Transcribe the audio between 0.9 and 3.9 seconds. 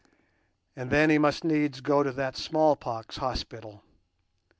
he must needs go to that smallpox hospital.